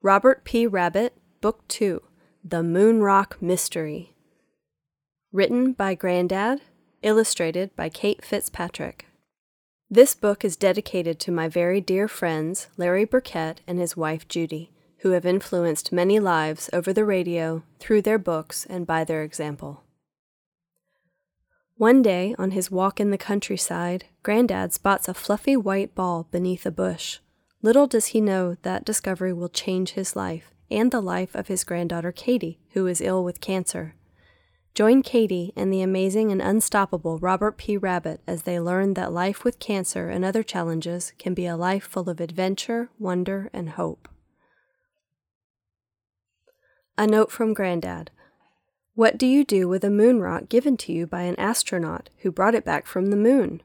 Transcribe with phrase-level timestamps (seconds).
[0.00, 0.64] Robert P.
[0.64, 2.00] Rabbit, Book 2
[2.44, 4.14] The Moon Rock Mystery.
[5.32, 6.60] Written by Grandad,
[7.02, 9.06] illustrated by Kate Fitzpatrick.
[9.90, 14.70] This book is dedicated to my very dear friends, Larry Burkett and his wife Judy,
[14.98, 19.82] who have influenced many lives over the radio, through their books, and by their example.
[21.76, 26.64] One day, on his walk in the countryside, Grandad spots a fluffy white ball beneath
[26.64, 27.18] a bush.
[27.60, 31.64] Little does he know that discovery will change his life and the life of his
[31.64, 33.96] granddaughter Katie, who is ill with cancer.
[34.74, 37.76] Join Katie and the amazing and unstoppable Robert P.
[37.76, 41.82] Rabbit as they learn that life with cancer and other challenges can be a life
[41.82, 44.08] full of adventure, wonder, and hope.
[46.96, 48.12] A note from Grandad.
[48.94, 52.30] What do you do with a moon rock given to you by an astronaut who
[52.30, 53.62] brought it back from the moon?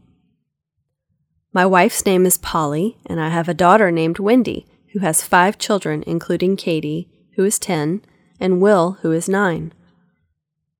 [1.53, 5.59] My wife's name is Polly, and I have a daughter named Wendy, who has five
[5.59, 8.01] children, including Katie, who is 10,
[8.39, 9.71] and Will, who is 9.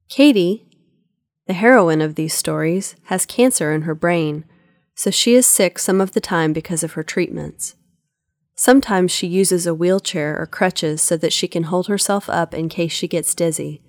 [0.10, 0.66] Katie,
[1.48, 4.46] the heroine of these stories, has cancer in her brain,
[4.96, 7.76] so she is sick some of the time because of her treatments.
[8.56, 12.70] Sometimes she uses a wheelchair or crutches so that she can hold herself up in
[12.70, 13.82] case she gets dizzy.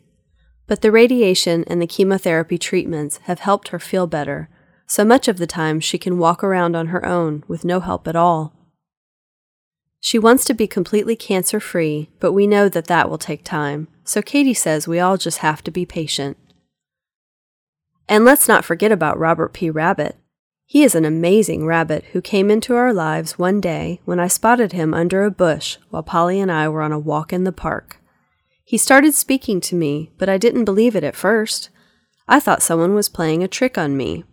[0.66, 4.48] But the radiation and the chemotherapy treatments have helped her feel better,
[4.88, 8.08] so much of the time she can walk around on her own with no help
[8.08, 8.52] at all.
[10.00, 13.88] She wants to be completely cancer free, but we know that that will take time,
[14.04, 16.36] so Katie says we all just have to be patient.
[18.08, 19.70] And let's not forget about Robert P.
[19.70, 20.16] Rabbit.
[20.68, 24.72] He is an amazing rabbit who came into our lives one day when I spotted
[24.72, 28.00] him under a bush while Polly and I were on a walk in the park.
[28.64, 31.70] He started speaking to me, but I didn't believe it at first.
[32.26, 34.24] I thought someone was playing a trick on me.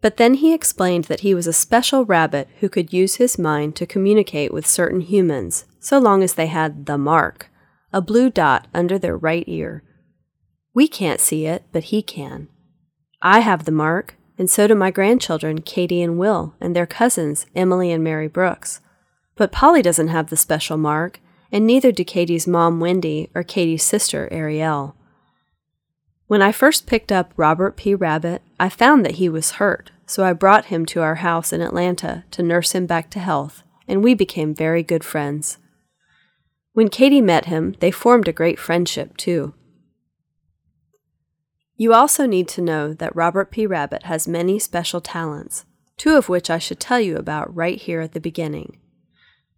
[0.00, 3.76] But then he explained that he was a special rabbit who could use his mind
[3.76, 7.50] to communicate with certain humans, so long as they had the mark,
[7.92, 9.82] a blue dot under their right ear.
[10.72, 12.48] We can't see it, but he can.
[13.20, 17.46] I have the mark, and so do my grandchildren, Katie and Will, and their cousins,
[17.54, 18.80] Emily and Mary Brooks.
[19.34, 23.82] But Polly doesn't have the special mark, and neither do Katie's mom, Wendy, or Katie's
[23.82, 24.94] sister, Ariel.
[26.26, 27.94] When I first picked up Robert P.
[27.94, 31.60] Rabbit, I found that he was hurt, so I brought him to our house in
[31.60, 35.58] Atlanta to nurse him back to health, and we became very good friends.
[36.74, 39.54] When Katie met him, they formed a great friendship, too.
[41.80, 43.64] You also need to know that Robert P.
[43.64, 45.64] Rabbit has many special talents,
[45.96, 48.80] two of which I should tell you about right here at the beginning.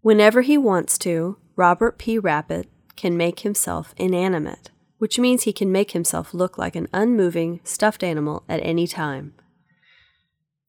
[0.02, 2.18] Whenever he wants to, Robert P.
[2.18, 7.60] Rabbit can make himself inanimate, which means he can make himself look like an unmoving,
[7.64, 9.32] stuffed animal at any time.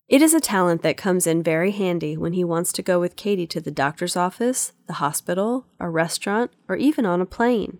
[0.08, 3.18] It is a talent that comes in very handy when he wants to go with
[3.18, 7.80] Katie to the doctor's office, the hospital, a restaurant, or even on a plane.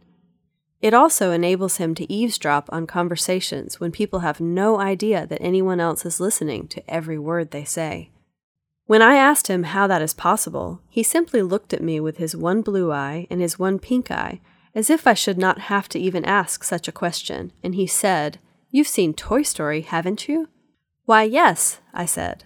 [0.82, 5.80] It also enables him to eavesdrop on conversations when people have no idea that anyone
[5.80, 8.10] else is listening to every word they say.
[8.88, 12.36] When I asked him how that is possible, he simply looked at me with his
[12.36, 14.42] one blue eye and his one pink eye,
[14.74, 18.40] as if I should not have to even ask such a question, and he said,
[18.72, 20.50] You've seen Toy Story, haven't you?
[21.06, 22.46] Why, yes, I said.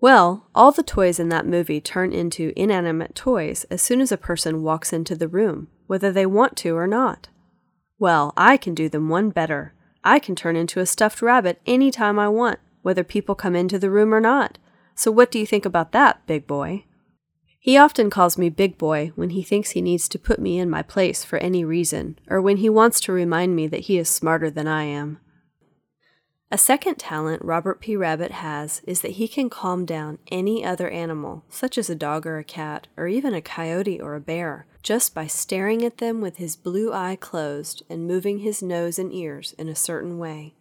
[0.00, 4.16] Well, all the toys in that movie turn into inanimate toys as soon as a
[4.16, 7.26] person walks into the room, whether they want to or not.
[7.98, 9.74] Well, I can do them one better.
[10.04, 13.76] I can turn into a stuffed rabbit any time I want, whether people come into
[13.76, 14.56] the room or not.
[14.94, 16.84] So what do you think about that, big boy?
[17.58, 20.70] He often calls me big boy when he thinks he needs to put me in
[20.70, 24.08] my place for any reason, or when he wants to remind me that he is
[24.08, 25.18] smarter than I am.
[26.52, 27.94] A second talent Robert P.
[27.94, 32.26] Rabbit has is that he can calm down any other animal, such as a dog
[32.26, 36.20] or a cat, or even a coyote or a bear, just by staring at them
[36.20, 40.54] with his blue eye closed and moving his nose and ears in a certain way.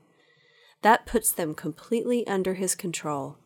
[0.83, 3.37] That puts them completely under his control.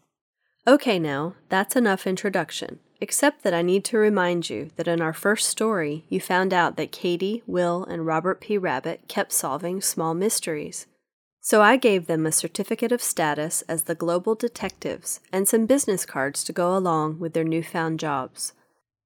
[0.68, 5.13] Okay, now, that's enough introduction, except that I need to remind you that in our
[5.13, 8.57] first story, you found out that Katie, Will, and Robert P.
[8.57, 10.88] Rabbit kept solving small mysteries.
[11.45, 16.06] So I gave them a certificate of status as the global detectives and some business
[16.06, 18.54] cards to go along with their newfound jobs.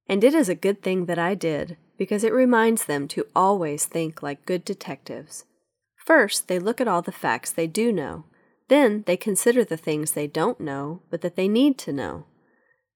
[0.08, 3.88] And it is a good thing that I did, because it reminds them to always
[3.88, 5.46] think like good detectives.
[6.06, 8.26] First, they look at all the facts they do know.
[8.68, 12.26] Then, they consider the things they don't know, but that they need to know.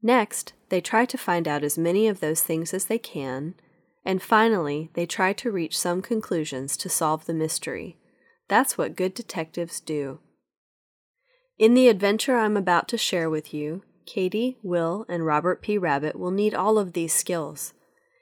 [0.03, 3.55] Next, they try to find out as many of those things as they can.
[4.05, 7.97] And finally, they try to reach some conclusions to solve the mystery
[8.51, 10.19] that's what good detectives do.
[11.57, 15.77] In the adventure I'm about to share with you, Katie, Will, and Robert P.
[15.77, 17.73] Rabbit will need all of these skills.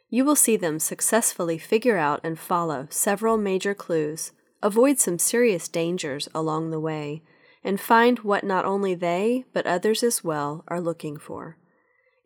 [0.07, 4.31] You will see them successfully figure out and follow several major clues,
[4.61, 7.23] avoid some serious dangers along the way,
[7.63, 11.57] and find what not only they, but others as well, are looking for.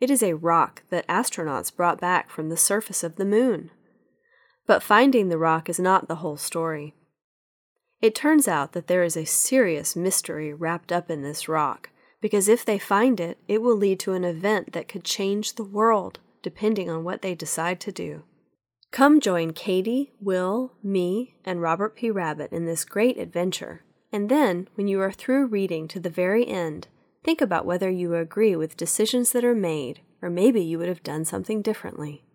[0.01, 3.71] It is a rock that astronauts brought back from the surface of the moon.
[4.67, 6.95] But finding the rock is not the whole story.
[8.03, 11.89] It turns out that there is a serious mystery wrapped up in this rock,
[12.19, 15.63] because if they find it, it will lead to an event that could change the
[15.63, 18.23] world, depending on what they decide to do.
[18.91, 22.11] Come join Katie, Will, me, and Robert P.
[22.11, 23.85] Rabbit in this great adventure.
[24.11, 26.89] And then, when you are through reading to the very end,
[27.23, 31.03] think about whether you agree with decisions that are made, or maybe you would have
[31.03, 32.25] done something differently.